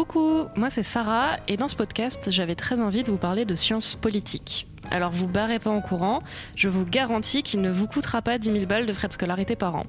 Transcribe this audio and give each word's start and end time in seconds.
Coucou, 0.00 0.46
moi 0.56 0.70
c'est 0.70 0.82
Sarah 0.82 1.36
et 1.46 1.58
dans 1.58 1.68
ce 1.68 1.76
podcast, 1.76 2.30
j'avais 2.30 2.54
très 2.54 2.80
envie 2.80 3.02
de 3.02 3.10
vous 3.10 3.18
parler 3.18 3.44
de 3.44 3.54
sciences 3.54 3.96
politiques. 3.96 4.66
Alors 4.90 5.10
vous 5.10 5.28
barrez 5.28 5.58
pas 5.58 5.68
en 5.68 5.82
courant, 5.82 6.22
je 6.56 6.70
vous 6.70 6.86
garantis 6.86 7.42
qu'il 7.42 7.60
ne 7.60 7.70
vous 7.70 7.86
coûtera 7.86 8.22
pas 8.22 8.38
10 8.38 8.50
000 8.50 8.64
balles 8.64 8.86
de 8.86 8.94
frais 8.94 9.08
de 9.08 9.12
scolarité 9.12 9.56
par 9.56 9.76
an. 9.76 9.84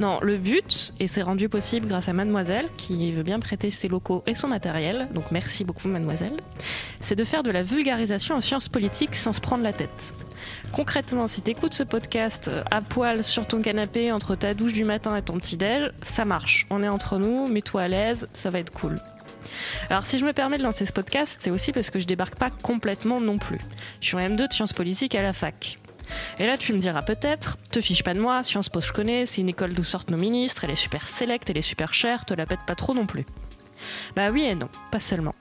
Non, 0.00 0.18
le 0.22 0.38
but, 0.38 0.94
et 0.98 1.06
c'est 1.06 1.20
rendu 1.20 1.50
possible 1.50 1.86
grâce 1.86 2.08
à 2.08 2.14
Mademoiselle, 2.14 2.70
qui 2.78 3.12
veut 3.12 3.22
bien 3.22 3.38
prêter 3.38 3.70
ses 3.70 3.86
locaux 3.86 4.22
et 4.26 4.34
son 4.34 4.48
matériel, 4.48 5.08
donc 5.12 5.30
merci 5.30 5.62
beaucoup 5.62 5.88
Mademoiselle, 5.88 6.38
c'est 7.02 7.14
de 7.14 7.24
faire 7.24 7.42
de 7.42 7.50
la 7.50 7.62
vulgarisation 7.62 8.36
en 8.36 8.40
sciences 8.40 8.70
politiques 8.70 9.14
sans 9.14 9.34
se 9.34 9.42
prendre 9.42 9.62
la 9.62 9.74
tête. 9.74 10.14
Concrètement, 10.72 11.26
si 11.26 11.42
t'écoutes 11.42 11.74
ce 11.74 11.82
podcast 11.82 12.48
euh, 12.48 12.62
à 12.70 12.80
poil 12.80 13.22
sur 13.22 13.46
ton 13.46 13.60
canapé 13.60 14.10
entre 14.10 14.36
ta 14.36 14.54
douche 14.54 14.72
du 14.72 14.84
matin 14.84 15.14
et 15.16 15.22
ton 15.22 15.34
petit-déj, 15.34 15.92
ça 16.00 16.24
marche. 16.24 16.66
On 16.70 16.82
est 16.82 16.88
entre 16.88 17.18
nous, 17.18 17.46
mets-toi 17.46 17.82
à 17.82 17.88
l'aise, 17.88 18.26
ça 18.32 18.48
va 18.48 18.58
être 18.58 18.72
cool. 18.72 18.98
Alors 19.90 20.06
si 20.06 20.18
je 20.18 20.24
me 20.24 20.32
permets 20.32 20.58
de 20.58 20.62
lancer 20.62 20.86
ce 20.86 20.92
podcast, 20.92 21.38
c'est 21.40 21.50
aussi 21.50 21.72
parce 21.72 21.90
que 21.90 21.98
je 21.98 22.06
débarque 22.06 22.36
pas 22.36 22.50
complètement 22.50 23.20
non 23.20 23.38
plus. 23.38 23.58
Je 24.00 24.08
suis 24.08 24.16
en 24.16 24.20
M2 24.20 24.48
de 24.48 24.52
sciences 24.52 24.72
politiques 24.72 25.14
à 25.14 25.22
la 25.22 25.32
fac. 25.32 25.78
Et 26.38 26.46
là, 26.46 26.56
tu 26.56 26.72
me 26.72 26.78
diras 26.78 27.02
peut-être, 27.02 27.56
te 27.70 27.80
fiche 27.80 28.02
pas 28.02 28.14
de 28.14 28.20
moi, 28.20 28.42
Sciences 28.44 28.68
Po 28.68 28.80
je 28.80 28.92
connais, 28.92 29.24
c'est 29.26 29.40
une 29.40 29.48
école 29.48 29.72
d'où 29.72 29.84
sortent 29.84 30.10
nos 30.10 30.18
ministres, 30.18 30.64
elle 30.64 30.70
est 30.70 30.76
super 30.76 31.06
sélecte, 31.06 31.48
elle 31.48 31.56
est 31.56 31.62
super 31.62 31.94
chère, 31.94 32.24
te 32.24 32.34
la 32.34 32.44
pète 32.46 32.60
pas 32.66 32.74
trop 32.74 32.94
non 32.94 33.06
plus. 33.06 33.24
Bah 34.14 34.30
oui 34.30 34.44
et 34.44 34.54
non, 34.54 34.68
pas 34.90 35.00
seulement. 35.00 35.34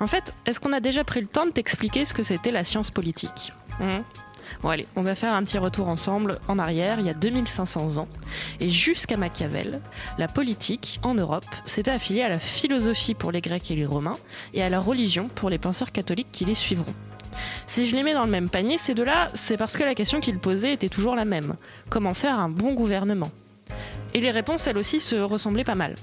En 0.00 0.06
fait, 0.06 0.34
est-ce 0.46 0.58
qu'on 0.58 0.72
a 0.72 0.80
déjà 0.80 1.04
pris 1.04 1.20
le 1.20 1.26
temps 1.26 1.46
de 1.46 1.50
t'expliquer 1.50 2.04
ce 2.04 2.14
que 2.14 2.22
c'était 2.22 2.50
la 2.50 2.64
science 2.64 2.90
politique? 2.90 3.52
Hum 3.80 4.02
Bon 4.62 4.68
allez, 4.68 4.86
on 4.96 5.02
va 5.02 5.14
faire 5.14 5.34
un 5.34 5.42
petit 5.42 5.58
retour 5.58 5.88
ensemble 5.88 6.38
en 6.48 6.58
arrière, 6.58 7.00
il 7.00 7.06
y 7.06 7.10
a 7.10 7.14
2500 7.14 7.98
ans. 7.98 8.08
Et 8.60 8.68
jusqu'à 8.68 9.16
Machiavel, 9.16 9.80
la 10.18 10.28
politique 10.28 11.00
en 11.02 11.14
Europe 11.14 11.46
s'était 11.66 11.90
affiliée 11.90 12.22
à 12.22 12.28
la 12.28 12.38
philosophie 12.38 13.14
pour 13.14 13.32
les 13.32 13.40
Grecs 13.40 13.70
et 13.70 13.76
les 13.76 13.86
Romains 13.86 14.16
et 14.52 14.62
à 14.62 14.68
la 14.68 14.80
religion 14.80 15.28
pour 15.28 15.50
les 15.50 15.58
penseurs 15.58 15.92
catholiques 15.92 16.32
qui 16.32 16.44
les 16.44 16.54
suivront. 16.54 16.94
Si 17.66 17.88
je 17.88 17.96
les 17.96 18.02
mets 18.02 18.14
dans 18.14 18.24
le 18.24 18.30
même 18.30 18.50
panier, 18.50 18.78
ces 18.78 18.94
deux-là, 18.94 19.28
c'est 19.34 19.56
parce 19.56 19.76
que 19.76 19.84
la 19.84 19.94
question 19.94 20.20
qu'ils 20.20 20.38
posaient 20.38 20.72
était 20.72 20.88
toujours 20.88 21.14
la 21.14 21.24
même. 21.24 21.54
Comment 21.88 22.14
faire 22.14 22.38
un 22.38 22.48
bon 22.48 22.74
gouvernement? 22.74 23.30
Et 24.12 24.20
les 24.20 24.32
réponses, 24.32 24.66
elles 24.66 24.78
aussi, 24.78 25.00
se 25.00 25.14
ressemblaient 25.16 25.64
pas 25.64 25.76
mal. 25.76 25.94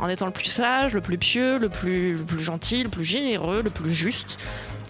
En 0.00 0.08
étant 0.08 0.26
le 0.26 0.32
plus 0.32 0.46
sage, 0.46 0.94
le 0.94 1.00
plus 1.00 1.18
pieux, 1.18 1.58
le 1.58 1.68
plus, 1.68 2.14
le 2.14 2.24
plus 2.24 2.40
gentil, 2.40 2.84
le 2.84 2.88
plus 2.88 3.04
généreux, 3.04 3.62
le 3.62 3.70
plus 3.70 3.92
juste. 3.92 4.38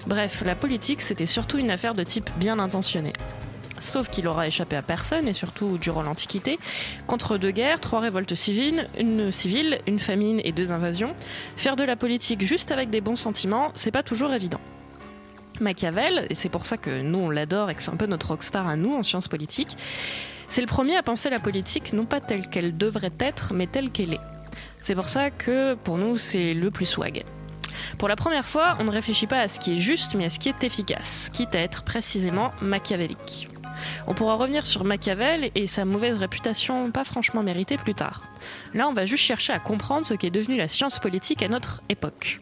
Bref, 0.08 0.42
la 0.46 0.54
politique, 0.54 1.02
c'était 1.02 1.26
surtout 1.26 1.58
une 1.58 1.70
affaire 1.70 1.94
de 1.94 2.02
type 2.02 2.30
bien 2.38 2.58
intentionné. 2.58 3.12
Sauf 3.78 4.08
qu'il 4.08 4.26
aura 4.26 4.46
échappé 4.46 4.74
à 4.74 4.80
personne, 4.80 5.28
et 5.28 5.34
surtout 5.34 5.76
durant 5.76 6.00
l'Antiquité, 6.00 6.58
contre 7.06 7.36
deux 7.36 7.50
guerres, 7.50 7.78
trois 7.78 8.00
révoltes 8.00 8.34
civiles, 8.34 8.88
une 8.98 9.30
civile, 9.30 9.80
une 9.86 10.00
famine 10.00 10.40
et 10.44 10.52
deux 10.52 10.72
invasions, 10.72 11.14
faire 11.58 11.76
de 11.76 11.84
la 11.84 11.94
politique 11.94 12.40
juste 12.40 12.70
avec 12.70 12.88
des 12.88 13.02
bons 13.02 13.16
sentiments, 13.16 13.70
c'est 13.74 13.90
pas 13.90 14.02
toujours 14.02 14.32
évident. 14.32 14.60
Machiavel, 15.60 16.26
et 16.30 16.34
c'est 16.34 16.48
pour 16.48 16.64
ça 16.64 16.78
que 16.78 17.02
nous 17.02 17.18
on 17.18 17.28
l'adore 17.28 17.68
et 17.68 17.74
que 17.74 17.82
c'est 17.82 17.90
un 17.90 17.96
peu 17.96 18.06
notre 18.06 18.28
rockstar 18.28 18.66
à 18.66 18.76
nous 18.76 18.94
en 18.94 19.02
sciences 19.02 19.28
politiques, 19.28 19.76
c'est 20.48 20.62
le 20.62 20.66
premier 20.66 20.96
à 20.96 21.02
penser 21.02 21.28
la 21.28 21.38
politique 21.38 21.92
non 21.92 22.06
pas 22.06 22.22
telle 22.22 22.48
qu'elle 22.48 22.78
devrait 22.78 23.12
être, 23.20 23.52
mais 23.52 23.66
telle 23.66 23.90
qu'elle 23.90 24.14
est. 24.14 24.20
C'est 24.80 24.94
pour 24.94 25.10
ça 25.10 25.30
que 25.30 25.74
pour 25.74 25.98
nous 25.98 26.16
c'est 26.16 26.54
le 26.54 26.70
plus 26.70 26.86
swag. 26.86 27.26
Pour 27.96 28.08
la 28.08 28.16
première 28.16 28.46
fois, 28.46 28.76
on 28.80 28.84
ne 28.84 28.90
réfléchit 28.90 29.26
pas 29.26 29.40
à 29.40 29.48
ce 29.48 29.58
qui 29.58 29.74
est 29.74 29.78
juste, 29.78 30.14
mais 30.14 30.26
à 30.26 30.30
ce 30.30 30.38
qui 30.38 30.48
est 30.48 30.64
efficace, 30.64 31.30
quitte 31.32 31.54
à 31.54 31.60
être 31.60 31.84
précisément 31.84 32.52
machiavélique. 32.60 33.48
On 34.06 34.14
pourra 34.14 34.34
revenir 34.34 34.66
sur 34.66 34.84
Machiavel 34.84 35.50
et 35.54 35.66
sa 35.66 35.84
mauvaise 35.84 36.18
réputation 36.18 36.90
pas 36.90 37.04
franchement 37.04 37.42
méritée 37.42 37.76
plus 37.76 37.94
tard. 37.94 38.24
Là, 38.74 38.88
on 38.88 38.92
va 38.92 39.06
juste 39.06 39.24
chercher 39.24 39.52
à 39.52 39.58
comprendre 39.58 40.06
ce 40.06 40.14
qu'est 40.14 40.30
devenu 40.30 40.56
la 40.56 40.68
science 40.68 40.98
politique 40.98 41.42
à 41.42 41.48
notre 41.48 41.82
époque. 41.88 42.40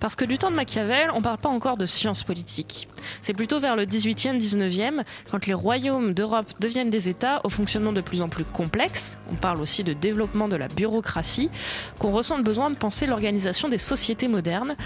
Parce 0.00 0.14
que 0.14 0.24
du 0.24 0.38
temps 0.38 0.50
de 0.50 0.56
Machiavel, 0.56 1.10
on 1.12 1.18
ne 1.18 1.22
parle 1.22 1.38
pas 1.38 1.48
encore 1.48 1.76
de 1.76 1.86
science 1.86 2.22
politique. 2.22 2.88
C'est 3.22 3.32
plutôt 3.32 3.60
vers 3.60 3.76
le 3.76 3.86
18e, 3.86 4.38
19e, 4.38 5.02
quand 5.30 5.46
les 5.46 5.54
royaumes 5.54 6.14
d'Europe 6.14 6.52
deviennent 6.60 6.90
des 6.90 7.08
États 7.08 7.40
au 7.44 7.48
fonctionnement 7.48 7.92
de 7.92 8.00
plus 8.00 8.22
en 8.22 8.28
plus 8.28 8.44
complexe, 8.44 9.18
on 9.30 9.34
parle 9.34 9.60
aussi 9.60 9.84
de 9.84 9.92
développement 9.92 10.48
de 10.48 10.56
la 10.56 10.68
bureaucratie, 10.68 11.50
qu'on 11.98 12.12
ressent 12.12 12.36
le 12.36 12.42
besoin 12.42 12.70
de 12.70 12.76
penser 12.76 13.06
l'organisation 13.06 13.68
des 13.68 13.78
sociétés 13.78 14.28
modernes 14.28 14.76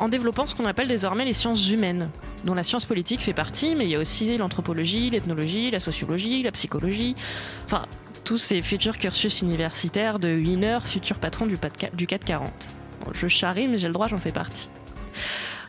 en 0.00 0.08
développant 0.08 0.46
ce 0.46 0.54
qu'on 0.54 0.66
appelle 0.66 0.88
désormais 0.88 1.24
les 1.24 1.34
sciences 1.34 1.70
humaines, 1.70 2.10
dont 2.44 2.54
la 2.54 2.62
science 2.62 2.84
politique 2.84 3.20
fait 3.20 3.32
partie, 3.32 3.74
mais 3.74 3.86
il 3.86 3.90
y 3.90 3.96
a 3.96 4.00
aussi 4.00 4.36
l'anthropologie, 4.36 5.10
l'ethnologie, 5.10 5.70
la 5.70 5.80
sociologie, 5.80 6.42
la 6.42 6.52
psychologie, 6.52 7.16
enfin 7.64 7.82
tous 8.24 8.38
ces 8.38 8.60
futurs 8.60 8.98
cursus 8.98 9.42
universitaires 9.42 10.18
de 10.18 10.28
Wiener, 10.28 10.78
futur 10.84 11.18
patron 11.18 11.46
du 11.46 12.06
440 12.06 12.68
je 13.12 13.28
charrie, 13.28 13.68
mais 13.68 13.78
j'ai 13.78 13.88
le 13.88 13.92
droit, 13.92 14.06
j'en 14.06 14.18
fais 14.18 14.32
partie. 14.32 14.68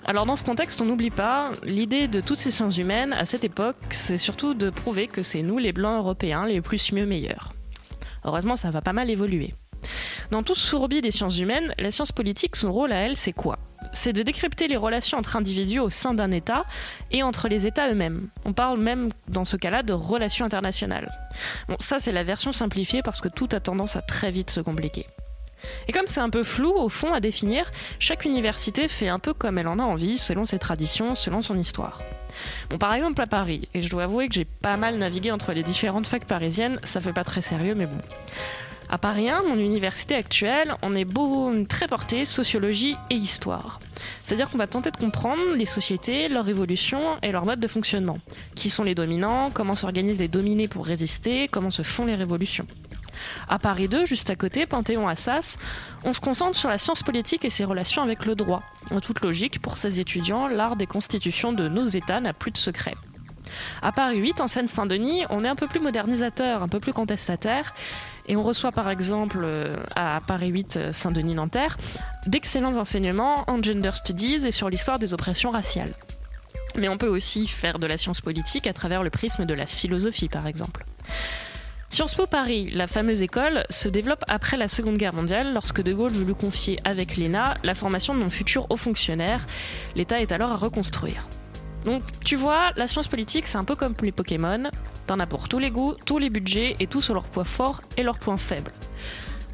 Alors 0.06 0.26
dans 0.26 0.36
ce 0.36 0.44
contexte, 0.44 0.80
on 0.82 0.86
n'oublie 0.86 1.10
pas, 1.10 1.52
l'idée 1.64 2.08
de 2.08 2.22
toutes 2.22 2.38
ces 2.38 2.52
sciences 2.52 2.78
humaines 2.78 3.14
à 3.14 3.26
cette 3.26 3.44
époque, 3.44 3.76
c'est 3.92 4.18
surtout 4.18 4.54
de 4.54 4.70
prouver 4.70 5.08
que 5.08 5.22
c'est 5.22 5.42
nous, 5.42 5.58
les 5.58 5.74
blancs 5.74 5.98
européens, 5.98 6.46
les 6.46 6.62
plus 6.62 6.94
mieux 6.94 7.06
meilleurs. 7.06 7.54
Heureusement, 8.24 8.56
ça 8.56 8.72
va 8.72 8.82
pas 8.82 8.94
mal 8.94 9.10
évoluer. 9.10 9.54
Dans 10.32 10.44
tout 10.44 10.56
ce 10.56 10.66
sourbier 10.66 11.02
des 11.02 11.12
sciences 11.12 11.38
humaines, 11.38 11.74
la 11.78 11.92
science 11.92 12.12
politique, 12.12 12.56
son 12.56 12.72
rôle 12.72 12.92
à 12.92 12.98
elle, 12.98 13.18
c'est 13.18 13.34
quoi? 13.34 13.60
C'est 14.00 14.14
de 14.14 14.22
décrypter 14.22 14.68
les 14.68 14.78
relations 14.78 15.18
entre 15.18 15.38
individus 15.38 15.80
au 15.80 15.90
sein 15.90 16.14
d'un 16.14 16.32
État 16.32 16.66
et 17.10 17.24
entre 17.24 17.48
les 17.48 17.66
États 17.66 17.90
eux-mêmes. 17.90 18.30
On 18.46 18.54
parle 18.54 18.80
même, 18.80 19.10
dans 19.28 19.44
ce 19.44 19.58
cas-là, 19.58 19.82
de 19.82 19.92
relations 19.92 20.46
internationales. 20.46 21.12
Bon, 21.68 21.76
ça 21.80 21.98
c'est 21.98 22.12
la 22.12 22.24
version 22.24 22.52
simplifiée 22.52 23.02
parce 23.02 23.22
que 23.22 23.28
tout 23.28 23.50
a 23.54 23.60
tendance 23.60 23.96
à 23.96 24.02
très 24.02 24.30
vite 24.30 24.52
se 24.52 24.60
compliquer. 24.60 25.08
Et 25.88 25.92
comme 25.92 26.06
c'est 26.06 26.22
un 26.22 26.30
peu 26.30 26.44
flou 26.44 26.70
au 26.70 26.90
fond 26.90 27.12
à 27.12 27.20
définir, 27.20 27.72
chaque 27.98 28.24
université 28.24 28.88
fait 28.88 29.08
un 29.08 29.18
peu 29.18 29.34
comme 29.34 29.58
elle 29.58 29.68
en 29.68 29.80
a 29.80 29.84
envie, 29.84 30.20
selon 30.20 30.46
ses 30.46 30.60
traditions, 30.60 31.16
selon 31.16 31.42
son 31.42 31.58
histoire. 31.58 32.04
Bon, 32.70 32.78
par 32.78 32.94
exemple 32.94 33.20
à 33.20 33.28
Paris, 33.28 33.68
et 33.74 33.82
je 33.82 33.90
dois 33.90 34.04
avouer 34.04 34.28
que 34.28 34.36
j'ai 34.36 34.46
pas 34.46 34.78
mal 34.78 35.00
navigué 35.00 35.32
entre 35.32 35.54
les 35.54 35.64
différentes 35.64 36.06
facs 36.06 36.26
parisiennes, 36.26 36.80
ça 36.84 37.02
fait 37.02 37.14
pas 37.14 37.24
très 37.24 37.42
sérieux, 37.42 37.74
mais 37.74 37.88
bon. 37.88 37.98
À 38.90 38.98
Paris 38.98 39.30
1, 39.30 39.44
mon 39.44 39.58
université 39.58 40.16
actuelle, 40.16 40.74
on 40.82 40.96
est 40.96 41.04
beau, 41.04 41.52
très 41.68 41.90
porté 41.90 42.24
sociologie 42.24 42.96
et 43.10 43.16
histoire. 43.16 43.82
C'est-à-dire 44.24 44.50
qu'on 44.50 44.58
va 44.58 44.68
tenter 44.68 44.92
de 44.92 44.98
comprendre 44.98 45.42
les 45.56 45.66
sociétés, 45.66 46.30
leur 46.30 46.48
évolution 46.48 47.18
et 47.22 47.34
leur 47.34 47.46
mode 47.46 47.60
de 47.60 47.68
fonctionnement. 47.68 48.18
Qui 48.56 48.70
sont 48.70 48.84
les 48.84 48.96
dominants, 48.96 49.52
comment 49.52 49.76
s'organisent 49.76 50.20
les 50.20 50.30
dominés 50.30 50.70
pour 50.70 50.86
résister, 50.86 51.50
comment 51.50 51.70
se 51.70 51.82
font 51.82 52.06
les 52.06 52.16
révolutions. 52.16 52.66
À 53.50 53.60
Paris 53.60 53.90
2, 53.90 54.06
juste 54.06 54.30
à 54.30 54.38
côté, 54.38 54.66
Panthéon-Assas, 54.66 55.58
on 56.06 56.14
se 56.14 56.22
concentre 56.22 56.56
sur 56.56 56.70
la 56.70 56.78
science 56.78 57.04
politique 57.04 57.44
et 57.44 57.50
ses 57.50 57.66
relations 57.66 58.04
avec 58.04 58.26
le 58.26 58.36
droit. 58.36 58.64
En 58.92 59.02
toute 59.02 59.20
logique, 59.20 59.62
pour 59.62 59.78
ces 59.78 60.00
étudiants, 60.00 60.48
l'art 60.48 60.78
des 60.78 60.88
constitutions 60.88 61.52
de 61.52 61.68
nos 61.68 61.88
États 61.88 62.22
n'a 62.22 62.32
plus 62.32 62.52
de 62.52 62.58
secret. 62.58 62.94
À 63.82 63.92
Paris 63.92 64.18
8, 64.18 64.42
en 64.42 64.48
Seine-Saint-Denis, 64.48 65.26
on 65.30 65.44
est 65.44 65.48
un 65.48 65.56
peu 65.56 65.68
plus 65.68 65.80
modernisateur, 65.80 66.62
un 66.62 66.68
peu 66.68 66.80
plus 66.80 66.94
contestataire, 66.94 67.74
et 68.28 68.36
on 68.36 68.44
reçoit 68.44 68.72
par 68.72 68.90
exemple 68.90 69.40
euh, 69.44 69.78
à 69.96 70.22
Paris 70.26 70.50
8 70.50 70.78
euh, 70.78 70.94
Saint-Denis-Nanterre 70.94 71.78
d'excellents 72.26 72.78
enseignements 72.78 73.44
en 73.48 73.62
gender 73.62 73.92
studies 73.96 74.46
et 74.46 74.52
sur 74.52 74.70
l'histoire 74.70 75.00
des 75.00 75.14
oppressions 75.14 75.52
raciales. 75.52 75.94
Mais 76.76 76.90
on 76.90 76.98
peut 76.98 77.08
aussi 77.08 77.48
faire 77.48 77.80
de 77.80 77.88
la 77.88 77.98
science 77.98 78.22
politique 78.22 78.68
à 78.68 78.74
travers 78.74 79.04
le 79.04 79.10
prisme 79.10 79.46
de 79.46 79.54
la 79.54 79.66
philosophie, 79.66 80.30
par 80.30 80.46
exemple. 80.46 80.86
Sciences 81.90 82.16
Po 82.16 82.28
Paris, 82.28 82.70
la 82.72 82.86
fameuse 82.86 83.22
école, 83.22 83.64
se 83.70 83.88
développe 83.88 84.24
après 84.28 84.58
la 84.58 84.68
Seconde 84.68 84.98
Guerre 84.98 85.14
mondiale 85.14 85.54
lorsque 85.54 85.82
De 85.82 85.94
Gaulle 85.94 86.12
voulut 86.12 86.36
confier 86.36 86.80
avec 86.84 87.16
l'ENA 87.16 87.58
la 87.64 87.76
formation 87.76 88.14
de 88.14 88.20
nos 88.20 88.30
futurs 88.30 88.68
hauts 88.70 88.78
fonctionnaires. 88.78 89.48
L'État 89.96 90.22
est 90.22 90.34
alors 90.34 90.52
à 90.52 90.58
reconstruire. 90.58 91.28
Donc 91.88 92.04
tu 92.26 92.36
vois, 92.36 92.74
la 92.76 92.86
science 92.86 93.08
politique 93.08 93.48
c'est 93.48 93.58
un 93.58 93.64
peu 93.64 93.78
comme 93.78 93.94
les 94.02 94.12
Pokémon, 94.12 94.64
t'en 95.06 95.20
as 95.20 95.26
pour 95.26 95.48
tous 95.48 95.58
les 95.58 95.72
goûts, 95.72 95.96
tous 96.06 96.18
les 96.18 96.30
budgets 96.30 96.76
et 96.82 96.88
tous 96.88 97.00
sur 97.00 97.14
leurs 97.14 97.30
points 97.30 97.46
forts 97.46 97.82
et 97.96 98.04
leurs 98.04 98.20
points 98.20 98.38
faibles. 98.38 98.74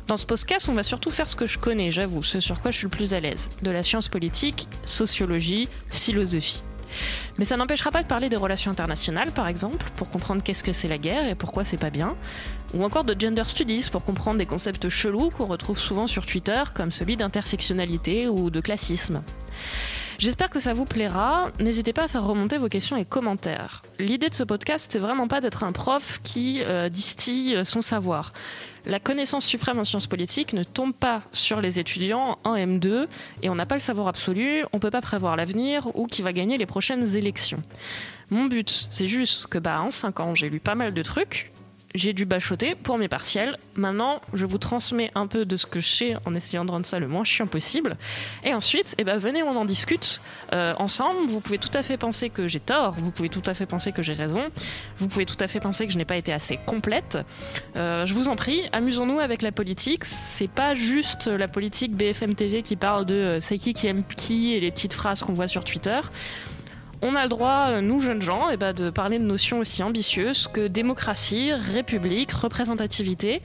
Dans 0.08 0.18
ce 0.18 0.26
podcast, 0.26 0.68
on 0.68 0.74
va 0.74 0.82
surtout 0.82 1.12
faire 1.12 1.30
ce 1.30 1.36
que 1.36 1.46
je 1.46 1.60
connais, 1.60 1.92
j'avoue, 1.92 2.24
ce 2.24 2.40
sur 2.40 2.60
quoi 2.60 2.72
je 2.72 2.78
suis 2.78 2.86
le 2.86 2.90
plus 2.90 3.14
à 3.14 3.20
l'aise. 3.20 3.50
De 3.62 3.70
la 3.70 3.84
science 3.84 4.08
politique, 4.08 4.68
sociologie, 4.84 5.70
philosophie. 5.92 6.64
Mais 7.38 7.46
ça 7.46 7.56
n'empêchera 7.56 7.92
pas 7.92 8.02
de 8.02 8.08
parler 8.08 8.30
des 8.30 8.36
relations 8.36 8.72
internationales, 8.72 9.32
par 9.32 9.48
exemple, 9.48 9.86
pour 9.96 10.10
comprendre 10.10 10.42
qu'est-ce 10.42 10.64
que 10.64 10.74
c'est 10.74 10.88
la 10.88 10.98
guerre 10.98 11.30
et 11.30 11.36
pourquoi 11.36 11.64
c'est 11.64 11.78
pas 11.78 11.92
bien, 11.92 12.16
ou 12.74 12.84
encore 12.84 13.04
de 13.04 13.16
gender 13.18 13.44
studies 13.46 13.90
pour 13.92 14.04
comprendre 14.04 14.40
des 14.40 14.48
concepts 14.48 14.90
chelous 14.90 15.30
qu'on 15.30 15.46
retrouve 15.46 15.78
souvent 15.78 16.08
sur 16.08 16.26
Twitter, 16.26 16.64
comme 16.74 16.90
celui 16.90 17.16
d'intersectionnalité 17.16 18.28
ou 18.28 18.50
de 18.50 18.60
classisme. 18.60 19.22
J'espère 20.18 20.50
que 20.50 20.60
ça 20.60 20.74
vous 20.74 20.86
plaira. 20.86 21.50
N'hésitez 21.60 21.94
pas 21.94 22.04
à 22.04 22.08
faire 22.08 22.24
remonter 22.26 22.58
vos 22.58 22.70
questions 22.70 22.98
et 22.98 23.06
commentaires. 23.06 23.82
L'idée 24.00 24.30
de 24.30 24.34
ce 24.34 24.44
podcast, 24.44 24.90
c'est 24.92 25.00
vraiment 25.00 25.28
pas 25.28 25.42
d'être 25.42 25.64
un 25.64 25.72
prof 25.72 26.20
qui 26.24 26.62
euh, 26.62 26.90
distille 26.90 27.64
son 27.64 27.82
savoir. 27.82 28.34
La 28.86 29.00
connaissance 29.00 29.46
suprême 29.46 29.80
en 29.80 29.86
sciences 29.86 30.08
politiques 30.08 30.52
ne 30.52 30.64
tombe 30.64 30.94
pas 30.94 31.22
sur 31.32 31.62
les 31.62 31.80
étudiants 31.80 32.38
en 32.44 32.56
M2 32.56 33.08
et 33.42 33.50
on 33.50 33.56
n'a 33.56 33.66
pas 33.66 33.76
le 33.76 33.82
savoir 33.82 34.10
absolu, 34.10 34.66
on 34.74 34.80
peut 34.80 34.92
pas 34.92 35.00
prévoir 35.00 35.38
l'avenir 35.38 35.88
ou 35.96 36.06
qui 36.06 36.22
va 36.22 36.34
gagner 36.34 36.58
les 36.58 36.66
prochaines 36.66 37.16
élections. 37.16 37.62
Mon 38.30 38.46
but, 38.46 38.88
c'est 38.90 39.08
juste 39.08 39.48
que 39.48 39.58
bah 39.58 39.82
en 39.82 39.92
5 39.92 40.20
ans, 40.20 40.36
j'ai 40.36 40.50
lu 40.50 40.60
pas 40.60 40.76
mal 40.76 40.94
de 40.94 41.02
trucs 41.02 41.53
j'ai 41.96 42.14
dû 42.14 42.26
bachoter 42.26 42.76
pour 42.76 42.98
mes 42.98 43.08
partiels. 43.08 43.58
Maintenant, 43.76 44.22
je 44.34 44.46
vous 44.46 44.58
transmets 44.58 45.12
un 45.16 45.28
peu 45.28 45.46
de 45.46 45.56
ce 45.56 45.66
que 45.66 45.80
je 45.80 45.88
sais 45.88 46.16
en 46.26 46.34
essayant 46.34 46.66
de 46.66 46.72
rendre 46.72 46.86
ça 46.86 47.00
le 47.00 47.08
moins 47.08 47.24
chiant 47.24 47.48
possible. 47.48 47.98
Et 48.44 48.54
ensuite, 48.54 48.96
eh 48.98 49.04
ben, 49.04 49.18
venez, 49.18 49.44
on 49.44 49.56
en 49.56 49.66
discute 49.66 50.22
euh, 50.54 50.74
ensemble. 50.78 51.28
Vous 51.28 51.40
pouvez 51.40 51.58
tout 51.58 51.72
à 51.74 51.84
fait 51.84 51.98
penser 51.98 52.30
que 52.30 52.48
j'ai 52.48 52.60
tort, 52.60 52.94
vous 52.98 53.12
pouvez 53.12 53.30
tout 53.30 53.44
à 53.46 53.54
fait 53.54 53.66
penser 53.66 53.92
que 53.92 54.02
j'ai 54.02 54.14
raison, 54.14 54.50
vous 54.98 55.08
pouvez 55.08 55.26
tout 55.26 55.38
à 55.40 55.48
fait 55.48 55.60
penser 55.60 55.86
que 55.86 55.94
je 55.94 55.98
n'ai 55.98 56.06
pas 56.06 56.18
été 56.18 56.34
assez 56.34 56.58
complète. 56.66 57.18
Euh, 57.76 58.06
je 58.06 58.14
vous 58.14 58.28
en 58.28 58.36
prie, 58.36 58.62
amusons-nous 58.72 59.20
avec 59.20 59.42
la 59.42 59.52
politique. 59.52 60.06
C'est 60.06 60.50
pas 60.50 60.76
juste 60.76 61.28
la 61.28 61.48
politique 61.48 61.96
BFM 61.96 62.36
TV 62.36 62.64
qui 62.64 62.76
parle 62.76 63.06
de 63.06 63.14
euh, 63.14 63.40
c'est 63.40 63.58
qui 63.58 63.74
qui 63.74 63.88
aime 63.88 64.04
qui 64.04 64.54
et 64.54 64.60
les 64.60 64.72
petites 64.72 64.94
phrases 64.94 65.22
qu'on 65.22 65.34
voit 65.34 65.48
sur 65.48 65.64
Twitter 65.64 66.00
on 67.04 67.16
a 67.16 67.24
le 67.24 67.30
droit, 67.30 67.68
euh, 67.68 67.82
nous 67.82 68.00
jeunes 68.00 68.22
gens, 68.22 68.50
eh 68.50 68.56
ben, 68.56 68.74
de 68.74 68.90
parler 68.90 69.20
de 69.20 69.26
notions 69.26 69.60
aussi 69.60 69.84
ambitieuses 69.84 70.48
que 70.48 70.68
démocratie, 70.68 71.52
république, 71.52 72.32
représentativité. 72.32 73.42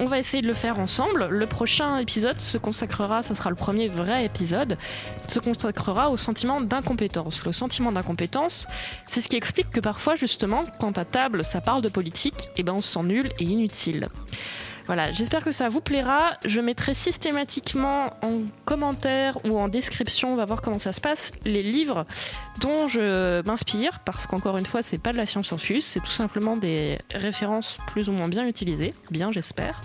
On 0.00 0.06
va 0.06 0.18
essayer 0.18 0.42
de 0.42 0.46
le 0.46 0.54
faire 0.54 0.80
ensemble. 0.80 1.26
Le 1.26 1.46
prochain 1.46 1.98
épisode 1.98 2.40
se 2.40 2.56
consacrera, 2.56 3.22
ça 3.22 3.34
sera 3.34 3.50
le 3.50 3.56
premier 3.56 3.88
vrai 3.88 4.24
épisode, 4.24 4.78
se 5.26 5.38
consacrera 5.38 6.08
au 6.08 6.16
sentiment 6.16 6.62
d'incompétence. 6.62 7.44
Le 7.44 7.52
sentiment 7.52 7.92
d'incompétence, 7.92 8.66
c'est 9.06 9.20
ce 9.20 9.28
qui 9.28 9.36
explique 9.36 9.70
que 9.70 9.80
parfois, 9.80 10.14
justement, 10.14 10.64
quand 10.80 10.96
à 10.96 11.04
table 11.04 11.44
ça 11.44 11.60
parle 11.60 11.82
de 11.82 11.88
politique, 11.90 12.48
eh 12.56 12.62
ben 12.62 12.72
on 12.74 12.80
se 12.80 12.92
sent 12.92 13.02
nul 13.02 13.32
et 13.38 13.44
inutile. 13.44 14.08
Voilà, 14.88 15.12
j'espère 15.12 15.44
que 15.44 15.52
ça 15.52 15.68
vous 15.68 15.82
plaira. 15.82 16.38
Je 16.46 16.62
mettrai 16.62 16.94
systématiquement 16.94 18.14
en 18.22 18.40
commentaire 18.64 19.38
ou 19.44 19.58
en 19.58 19.68
description, 19.68 20.32
on 20.32 20.36
va 20.36 20.46
voir 20.46 20.62
comment 20.62 20.78
ça 20.78 20.94
se 20.94 21.00
passe, 21.02 21.30
les 21.44 21.62
livres 21.62 22.06
dont 22.60 22.88
je 22.88 23.42
m'inspire, 23.42 24.00
parce 24.06 24.26
qu'encore 24.26 24.56
une 24.56 24.64
fois, 24.64 24.82
c'est 24.82 25.00
pas 25.00 25.12
de 25.12 25.18
la 25.18 25.26
science 25.26 25.52
infuse, 25.52 25.84
c'est 25.84 26.00
tout 26.00 26.10
simplement 26.10 26.56
des 26.56 26.98
références 27.14 27.76
plus 27.88 28.08
ou 28.08 28.12
moins 28.12 28.28
bien 28.28 28.46
utilisées, 28.46 28.94
bien 29.10 29.30
j'espère. 29.30 29.82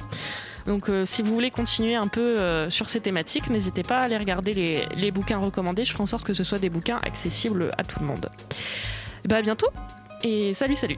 Donc 0.68 0.88
euh, 0.88 1.06
si 1.06 1.22
vous 1.22 1.34
voulez 1.34 1.52
continuer 1.52 1.96
un 1.96 2.08
peu 2.08 2.22
euh, 2.22 2.70
sur 2.70 2.88
ces 2.88 3.02
thématiques, 3.02 3.50
n'hésitez 3.50 3.84
pas 3.84 4.00
à 4.00 4.04
aller 4.04 4.18
regarder 4.18 4.88
les, 4.96 5.12
bouquins 5.12 5.38
recommandés. 5.38 5.84
Je 5.84 5.92
ferai 5.92 6.04
en 6.04 6.08
sorte 6.08 6.26
que 6.26 6.32
ce 6.32 6.46
soit 6.46 6.60
des 6.60 6.70
bouquins 6.70 7.02
accessibles 7.04 7.74
à 7.78 7.84
tout 7.84 8.00
le 8.00 8.06
monde. 8.06 8.30
Bah 9.28 9.38
à 9.38 9.42
bientôt 9.42 9.68
et 10.24 10.54
salut 10.54 10.76
salut 10.76 10.98